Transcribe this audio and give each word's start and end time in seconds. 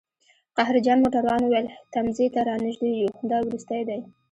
قهرجن 0.57 0.97
موټروان 1.03 1.41
وویل: 1.43 1.67
تمځي 1.93 2.27
ته 2.33 2.39
رانژدي 2.47 2.91
یوو، 2.99 3.27
دا 3.31 3.37
وروستی 3.43 3.81
دی 3.87 3.99